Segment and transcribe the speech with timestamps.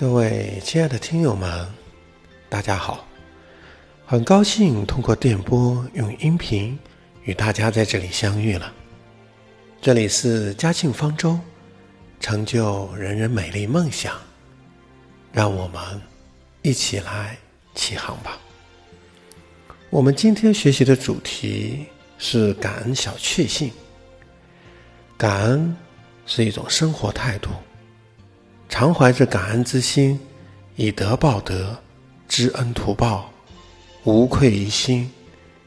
[0.00, 1.68] 各位亲爱的听友们，
[2.48, 3.06] 大家好！
[4.06, 6.78] 很高兴通过电波用音频
[7.24, 8.72] 与大家在这里相遇了。
[9.78, 11.38] 这里是嘉庆方舟，
[12.18, 14.14] 成就人人美丽梦想，
[15.32, 15.82] 让我们
[16.62, 17.36] 一起来
[17.74, 18.38] 起航吧。
[19.90, 21.84] 我们今天学习的主题
[22.16, 23.70] 是感恩小确幸。
[25.18, 25.76] 感恩
[26.24, 27.50] 是一种生活态度。
[28.70, 30.18] 常怀着感恩之心，
[30.76, 31.76] 以德报德，
[32.28, 33.28] 知恩图报，
[34.04, 35.10] 无愧于心，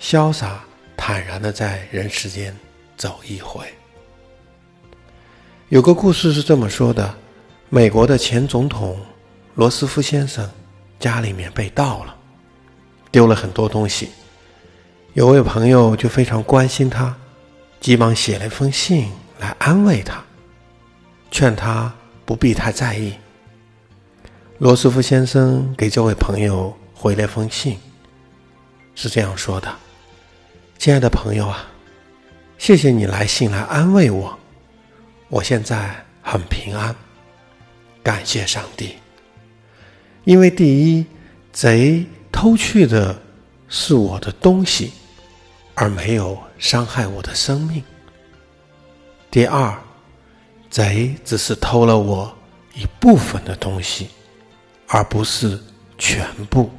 [0.00, 0.64] 潇洒
[0.96, 2.54] 坦然的在人世间
[2.96, 3.64] 走一回。
[5.68, 7.14] 有个故事是这么说的：
[7.68, 8.98] 美国的前总统
[9.54, 10.50] 罗斯福先生
[10.98, 12.16] 家里面被盗了，
[13.12, 14.10] 丢了很多东西。
[15.14, 17.16] 有位朋友就非常关心他，
[17.80, 20.22] 急忙写了一封信来安慰他，
[21.30, 21.94] 劝他。
[22.28, 23.14] 不必太在意。
[24.58, 27.78] 罗斯福先生给这位朋友回了封信，
[28.94, 29.74] 是这样说的
[30.76, 31.66] ：“亲爱的朋友啊，
[32.58, 34.38] 谢谢你来信来安慰我，
[35.30, 36.94] 我现在很平安，
[38.02, 38.96] 感谢上帝。
[40.24, 41.06] 因为第一，
[41.50, 43.18] 贼偷去的
[43.70, 44.92] 是我的东西，
[45.74, 47.82] 而没有伤害我的生命；
[49.30, 49.74] 第二。”
[50.70, 52.30] 贼只是偷了我
[52.74, 54.08] 一部分的东西，
[54.86, 55.58] 而不是
[55.96, 56.70] 全部。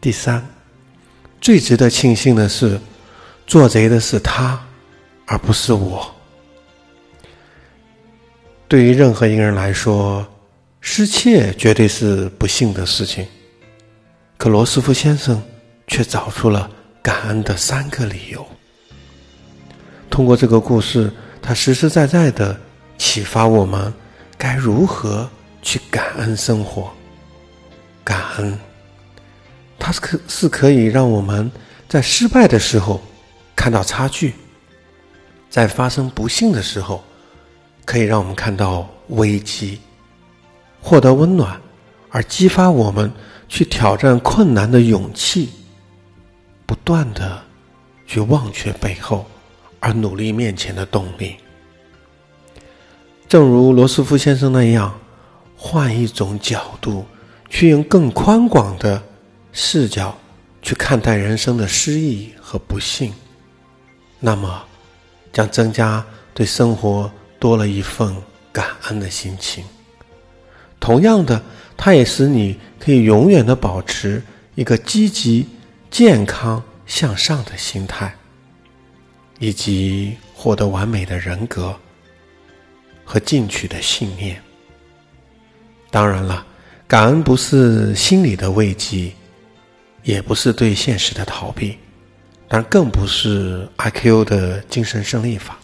[0.00, 0.44] 第三，
[1.40, 2.80] 最值得庆幸的是，
[3.46, 4.60] 做贼的是他，
[5.26, 6.12] 而不是我。
[8.66, 10.26] 对于任何一个人来说，
[10.80, 13.24] 失窃绝对是不幸的事情。
[14.36, 15.40] 可罗斯福先生
[15.86, 16.68] 却找出了
[17.00, 18.44] 感恩的三个理由。
[20.10, 21.12] 通过这个故事。
[21.46, 22.58] 他实实在在的
[22.98, 23.94] 启发我们
[24.36, 25.30] 该如何
[25.62, 26.92] 去感恩生活。
[28.02, 28.58] 感恩，
[29.78, 31.48] 它是可是可以让我们
[31.88, 33.00] 在失败的时候
[33.54, 34.34] 看到差距，
[35.48, 37.04] 在发生不幸的时候，
[37.84, 39.80] 可以让我们看到危机，
[40.82, 41.60] 获得温暖，
[42.10, 43.08] 而激发我们
[43.48, 45.50] 去挑战困难的勇气，
[46.66, 47.40] 不断的
[48.04, 49.24] 去忘却背后。
[49.80, 51.36] 而努力面前的动力，
[53.28, 54.98] 正如罗斯福先生那样，
[55.56, 57.04] 换一种角度，
[57.48, 59.02] 去用更宽广的
[59.52, 60.16] 视角
[60.62, 63.12] 去看待人生的失意和不幸，
[64.18, 64.64] 那么
[65.32, 66.04] 将增加
[66.34, 68.16] 对生活多了一份
[68.52, 69.64] 感恩的心情。
[70.80, 71.42] 同样的，
[71.76, 74.22] 它也使你可以永远的保持
[74.54, 75.48] 一个积极、
[75.90, 78.14] 健康、向上的心态。
[79.38, 81.74] 以及获得完美的人格
[83.04, 84.40] 和进取的信念。
[85.90, 86.44] 当然了，
[86.86, 89.12] 感恩不是心理的慰藉，
[90.02, 91.78] 也不是对现实的逃避，
[92.48, 95.58] 但更不是阿 Q 的精神胜利法。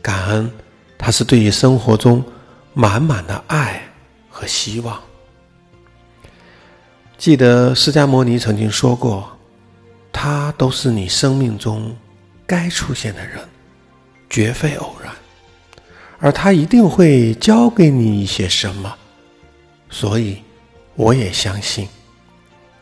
[0.00, 0.50] 感恩，
[0.98, 2.24] 它是对于生活中
[2.74, 3.82] 满满的爱
[4.28, 5.00] 和希望。
[7.16, 9.30] 记得释迦牟尼曾经说过
[10.12, 11.96] ：“他都是你生命中。”
[12.46, 13.38] 该出现的人，
[14.28, 15.12] 绝非偶然，
[16.18, 18.94] 而他一定会教给你一些什么。
[19.88, 20.42] 所以，
[20.94, 21.88] 我也相信，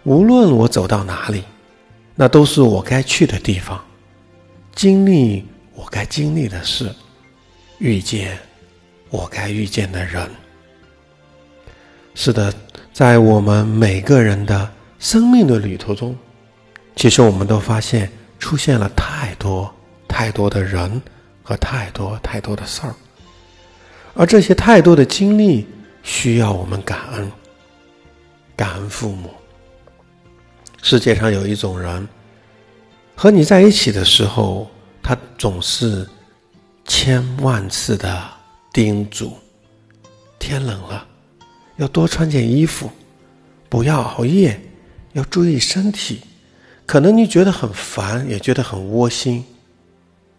[0.05, 1.45] 无论我走到哪里，
[2.15, 3.85] 那都是我该去的地方，
[4.75, 6.95] 经历我该经历的事，
[7.79, 8.39] 遇见
[9.11, 10.29] 我该遇见的人。
[12.15, 12.53] 是的，
[12.93, 16.17] 在我们每个人的生命的旅途中，
[16.97, 18.11] 其实我们都发现。
[18.41, 19.73] 出现了太多
[20.09, 21.01] 太多的人
[21.45, 22.95] 和太多太多的事儿，
[24.15, 25.69] 而这些太多的经历
[26.03, 27.31] 需要我们感恩，
[28.57, 29.31] 感恩父母。
[30.83, 32.09] 世界上有一种人，
[33.15, 34.69] 和你在一起的时候，
[35.03, 36.09] 他总是
[36.87, 38.23] 千万次的
[38.73, 39.37] 叮嘱：
[40.39, 41.07] 天冷了，
[41.77, 42.91] 要多穿件衣服，
[43.69, 44.61] 不要熬夜，
[45.13, 46.23] 要注意身体。
[46.91, 49.45] 可能你觉得很烦，也觉得很窝心，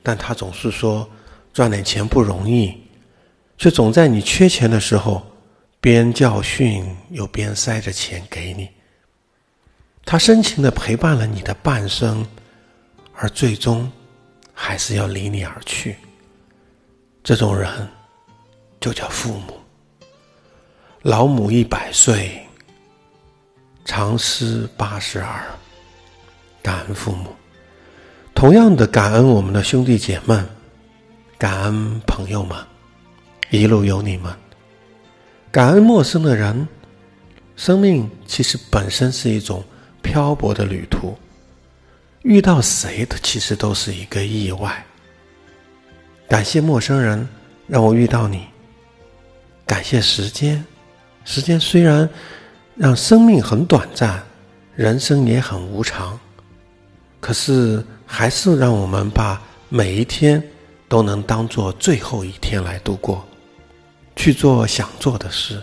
[0.03, 1.09] 但他总是说
[1.53, 2.77] 赚点钱不容易，
[3.57, 5.25] 却总在你缺钱的时候
[5.79, 8.69] 边教训又边塞着钱给你。
[10.03, 12.27] 他深情的陪伴了你的半生，
[13.15, 13.89] 而最终
[14.53, 15.95] 还是要离你而去。
[17.23, 17.87] 这种人
[18.81, 19.57] 就叫父母。
[21.03, 22.45] 老母一百岁，
[23.85, 25.41] 长思八十二。
[26.61, 27.27] 感恩父母，
[28.33, 30.37] 同样的感恩我们的兄弟姐妹，
[31.37, 32.57] 感恩朋友们，
[33.49, 34.33] 一路有你们。
[35.51, 36.67] 感恩陌生的人。
[37.57, 39.63] 生命其实本身是一种
[40.01, 41.15] 漂泊的旅途，
[42.23, 44.83] 遇到谁的其实都是一个意外。
[46.27, 47.27] 感谢陌生人
[47.67, 48.47] 让我遇到你，
[49.67, 50.65] 感谢时间，
[51.23, 52.09] 时间虽然
[52.73, 54.23] 让生命很短暂，
[54.75, 56.19] 人生也很无常，
[57.21, 60.43] 可是还是让我们把每一天
[60.89, 63.25] 都能当做最后一天来度过，
[64.17, 65.61] 去做想做的事，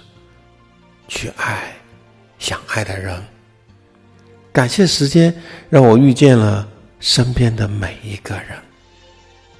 [1.06, 1.74] 去爱。
[2.38, 3.20] 想爱的人，
[4.52, 5.34] 感谢时间
[5.68, 6.68] 让我遇见了
[7.00, 8.56] 身边的每一个人，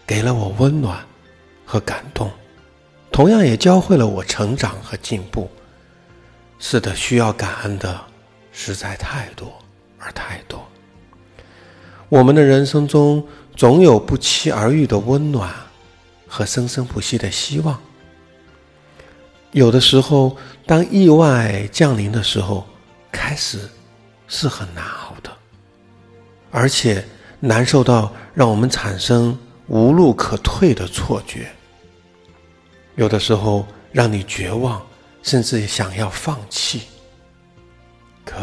[0.07, 1.05] 给了我温暖
[1.67, 2.31] 和感动，
[3.11, 5.51] 同样也教会了我成长和进步。
[6.61, 8.01] 是的，需要感恩的
[8.53, 9.53] 实在太多
[9.99, 10.65] 而太多。
[12.09, 13.23] 我们的人生中
[13.55, 15.53] 总有不期而遇的温暖
[16.27, 17.79] 和生生不息的希望。
[19.53, 22.67] 有的时候，当意外降临的时候，
[23.11, 23.69] 开始
[24.27, 25.31] 是很难熬的，
[26.51, 27.05] 而且
[27.41, 31.51] 难受到让我们产生无路可退的错觉。
[32.97, 34.85] 有的时候让你绝望，
[35.23, 36.83] 甚至想要放弃。
[38.25, 38.37] 可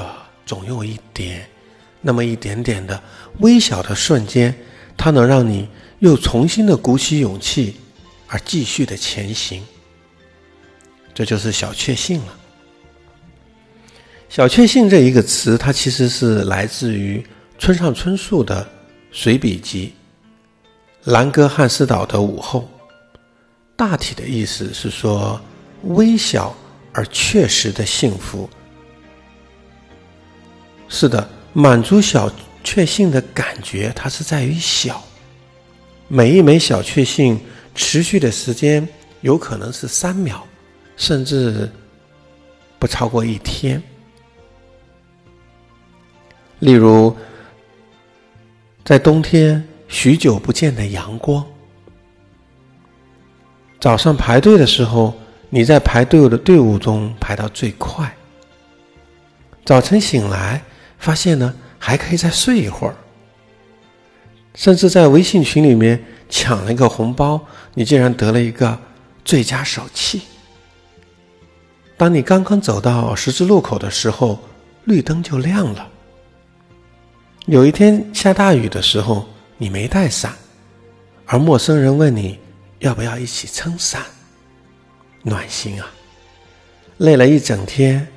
[0.46, 1.48] 总有一点，
[2.08, 3.02] 那么一点点的
[3.40, 4.54] 微小的瞬间，
[4.96, 5.68] 它能让你
[5.98, 7.78] 又重新的鼓起勇气，
[8.28, 9.64] 而继续的前行。
[11.16, 12.38] 这就是小确幸了。
[14.30, 17.26] 小确幸这一个词，它其实是来自于
[17.58, 18.68] 村上春树的
[19.12, 19.92] 随笔集
[21.12, 22.70] 《兰格汉斯岛的午后》。
[23.76, 25.42] 大体的意思是说，
[25.86, 26.56] 微小
[26.94, 28.48] 而确实的幸福。
[30.88, 32.30] 是的，满足小
[32.66, 35.02] 确幸的感觉，它是在于小。
[36.10, 37.40] 每一枚小确幸
[37.74, 38.86] 持续的时间
[39.22, 40.46] 有可能是三秒。
[40.98, 41.70] 甚至
[42.80, 43.84] 不超过一天。
[46.60, 47.14] 例如，
[48.86, 51.46] 在冬天许久不见的阳光，
[53.78, 55.14] 早上排队的时候，
[55.50, 58.10] 你在排队的队伍中排到最快。
[59.66, 60.64] 早晨醒来，
[60.98, 62.96] 发现呢还可以再睡一会儿。
[64.54, 67.40] 甚至在微信群里面抢了一个红包，
[67.74, 68.80] 你竟然得了一个
[69.24, 70.22] 最佳手气。
[71.98, 74.40] 当你刚刚走到十字路口的时候，
[74.86, 75.88] 绿灯就亮了。
[77.48, 79.28] 有一天下大雨的时候，
[79.58, 80.34] 你没带伞，
[81.26, 82.40] 而陌生人问你
[82.80, 84.02] 要不要一起撑伞，
[85.22, 85.88] 暖心啊！
[86.98, 88.08] 累了一整天，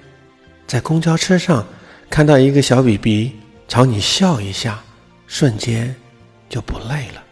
[0.67, 1.67] 在公交车上
[2.11, 3.33] 看到一个小 BB
[3.69, 4.83] 朝你笑一下，
[5.27, 5.95] 瞬间
[6.49, 7.23] 就不累了。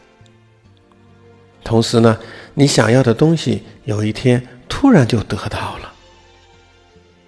[1.65, 2.17] 同时呢，
[2.55, 5.93] 你想要的东西有一天突然就得到了。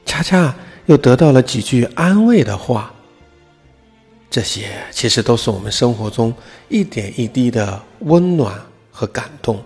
[0.04, 0.54] 恰恰
[0.86, 2.92] 又得到了几句安慰的话，
[4.30, 6.32] 这些其实都是我们生活中
[6.68, 8.56] 一点一滴的温暖
[8.92, 9.60] 和感动。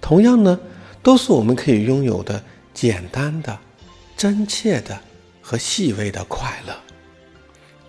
[0.00, 0.58] 同样呢，
[1.02, 2.42] 都是我们可以拥有的
[2.72, 3.56] 简单的、
[4.16, 4.98] 真切的
[5.40, 6.74] 和细微的快乐。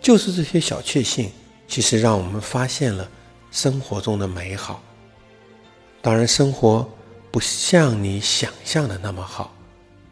[0.06, 1.32] 就是这些小确幸，
[1.68, 3.10] 其实让我们发现了
[3.50, 4.84] 生活中的美好。
[6.00, 6.88] 当然，生活
[7.32, 9.52] 不像你想象的那么好，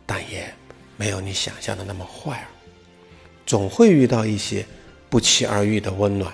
[0.04, 0.52] 但也。
[0.98, 2.48] 没有你想象的那么坏，
[3.46, 4.66] 总会遇到一些
[5.10, 6.34] 不期而遇的温暖，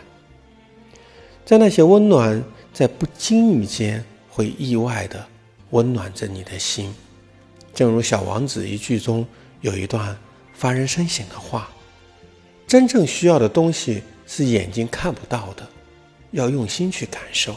[1.46, 2.42] 在那些温暖
[2.74, 5.26] 在不经意间会意外的
[5.72, 6.94] 温暖着你的心，
[7.74, 9.26] 正如《小王子》一句中
[9.60, 10.18] 有一段
[10.54, 11.70] 发人深省的话
[12.70, 15.68] ：“真正需要的东西是眼睛看不到的，
[16.30, 17.56] 要用心去感受，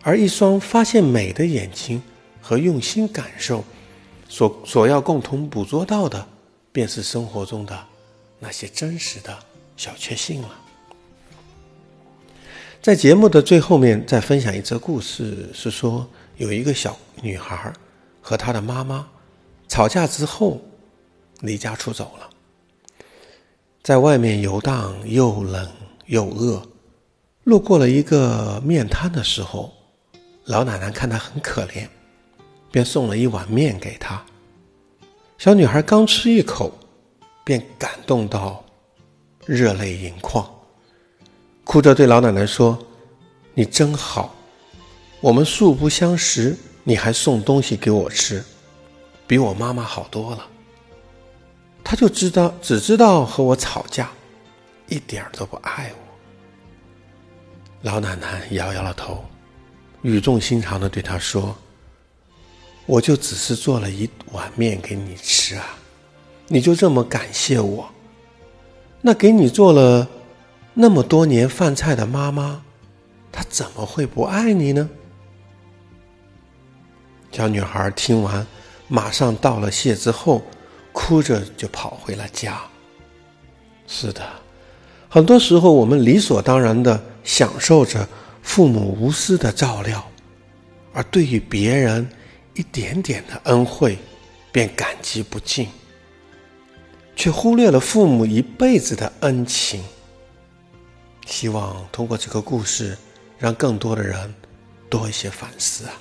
[0.00, 2.02] 而一双发现美的眼睛
[2.40, 3.62] 和用心感受。”
[4.26, 6.24] 所所要共同捕捉到的，
[6.70, 7.78] 便是生活中的
[8.38, 9.36] 那些真实的
[9.76, 10.48] 小确幸了。
[12.80, 17.70] 在节目的最后面，再分享一则故事，是说有一个小女孩
[18.22, 19.06] 和她的妈妈
[19.68, 20.58] 吵架之后
[21.40, 22.30] 离家出走了，
[23.82, 25.68] 在外面游荡，又冷
[26.06, 26.62] 又饿，
[27.44, 29.72] 路过了一个面摊的时候，
[30.44, 31.88] 老奶奶看她很可怜。
[32.72, 34.24] 便送了一碗面给她。
[35.38, 36.72] 小女孩刚吃一口，
[37.42, 38.64] 便感动到
[39.44, 40.48] 热泪盈眶，
[41.64, 42.78] 哭着对老奶奶说
[43.54, 44.32] ：“你真好，
[45.20, 48.44] 我们素不相识，你还送东西给我吃，
[49.26, 50.46] 比我妈妈好多了。
[51.90, 54.08] 他就知道只知道和我吵架，
[54.86, 55.98] 一点儿都不爱我。”
[57.82, 59.24] 老奶奶摇摇了头，
[60.02, 61.52] 语重心长的对他说。
[62.86, 65.66] 我就只是做了一碗面给你吃啊，
[66.46, 67.90] 你就这么感谢我？
[69.00, 70.06] 那给你做了
[70.72, 72.62] 那么多年饭菜的妈妈，
[73.32, 74.88] 她怎么会不爱你呢？”
[77.32, 78.46] 小女孩听完，
[78.86, 80.40] 马上道了谢之后，
[81.10, 82.60] 哭着就跑回了家。
[83.88, 84.24] 是的，
[85.08, 88.08] 很多时候我们理所当然的享受着
[88.42, 90.08] 父母无私的照料，
[90.92, 92.08] 而对于别人
[92.54, 93.98] 一点点的恩惠，
[94.52, 95.66] 便感激不尽，
[97.16, 99.82] 却忽略了父母一辈子的恩情。
[101.26, 102.96] 希望通过这个故事，
[103.36, 104.32] 让更多的人
[104.88, 105.92] 多一些反思啊。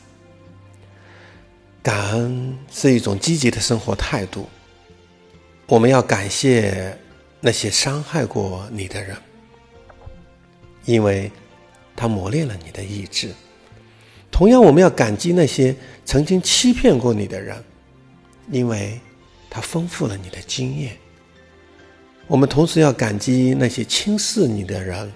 [1.81, 4.47] 感恩是一种积极的生活态度。
[5.69, 6.97] 我们要感谢
[7.39, 9.15] 那些伤害过你的人，
[10.85, 11.31] 因为
[11.95, 13.29] 他磨练了你的意志；
[14.31, 17.63] 同样，我们要感激那些曾经欺骗过你的人，
[18.49, 18.99] 因为
[19.47, 20.97] 他丰富了你的经验。
[22.25, 25.11] 我们同时要感激那些轻视你的人，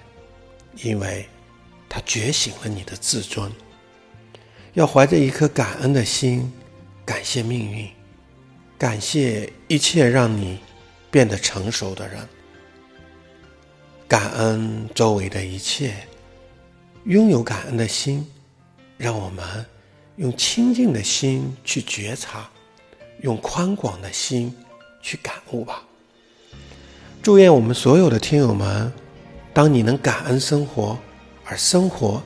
[0.84, 1.26] 因为
[1.88, 3.50] 他觉醒了你的自尊。
[4.74, 6.52] 要怀着一颗感恩的心，
[7.04, 7.88] 感谢命运，
[8.78, 10.58] 感谢一切让你
[11.10, 12.28] 变得成熟的人，
[14.06, 15.94] 感恩周围的一切。
[17.04, 18.26] 拥有感恩的心，
[18.96, 19.66] 让我们
[20.16, 22.48] 用清净的心去觉察，
[23.20, 24.54] 用宽广的心
[25.02, 25.82] 去感悟吧。
[27.22, 28.92] 祝愿我们所有的听友们，
[29.52, 30.98] 当你能感恩生活，
[31.44, 32.22] 而生活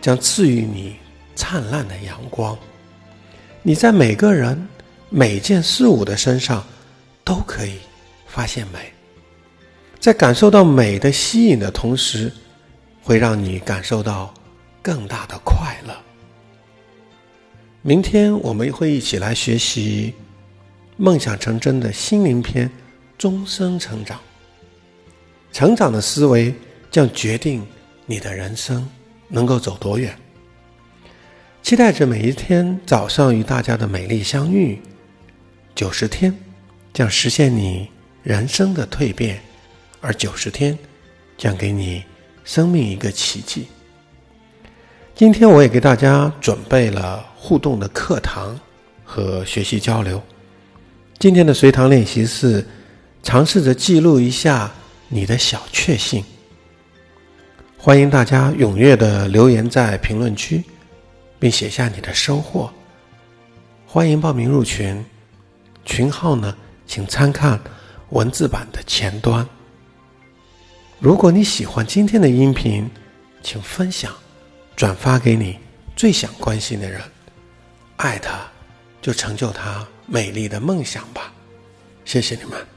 [0.00, 0.96] 将赐予你。
[1.34, 2.56] 灿烂的阳光，
[3.62, 4.68] 你在每个人、
[5.14, 6.64] 每件事物的身上
[7.22, 7.74] 都可以
[8.26, 8.90] 发现美，
[10.00, 12.32] 在感受到美的吸引的同时，
[13.02, 14.32] 会让你感受到
[14.80, 15.94] 更大的快乐。
[17.82, 20.14] 明天我们会一起来学习
[20.96, 22.66] 《梦想成真的心灵篇》，
[23.18, 24.18] 终生成长。
[25.52, 26.54] 成长的思维
[26.90, 27.62] 将决定
[28.06, 28.88] 你的人生
[29.28, 30.16] 能够走多远。
[31.62, 34.80] 期待着每一天早上与大家的美丽相遇。
[35.74, 36.34] 九十天
[36.92, 37.88] 将实现你
[38.22, 39.40] 人生的蜕变，
[40.00, 40.78] 而九十天
[41.36, 42.04] 将给你
[42.44, 43.66] 生命一个奇迹。
[45.14, 48.58] 今天我也给大家准备了互动的课堂
[49.04, 50.22] 和学习交流。
[51.18, 52.66] 今天的随堂练习是
[53.22, 54.70] 尝试着记录一下
[55.08, 56.24] 你的小确幸。
[57.76, 60.62] 欢迎大家踊跃的留言在评论区。
[61.42, 62.72] 并写下你的收获。
[63.84, 65.04] 欢迎报名入群，
[65.84, 67.60] 群号呢，请参看
[68.10, 69.46] 文字版的前端。
[70.98, 72.88] 如果你喜欢今天的音频，
[73.42, 74.12] 请分享、
[74.76, 75.58] 转发给你
[75.96, 77.00] 最想关心的人，
[77.96, 78.40] 爱他，
[79.00, 81.32] 就成就他美丽的梦想吧。
[82.04, 82.71] 谢谢你们。